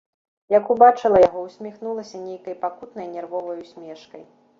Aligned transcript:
Як 0.51 0.69
убачыла 0.75 1.19
яго, 1.27 1.43
усміхнулася 1.51 2.21
нейкай 2.23 2.57
пакутнай 2.65 3.07
нервовай 3.13 3.61
усмешкай. 3.67 4.25